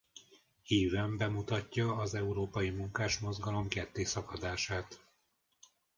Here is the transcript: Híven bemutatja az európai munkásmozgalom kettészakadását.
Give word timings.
Híven 0.63 1.17
bemutatja 1.17 1.95
az 1.95 2.13
európai 2.13 2.69
munkásmozgalom 2.69 3.67
kettészakadását. 3.67 4.99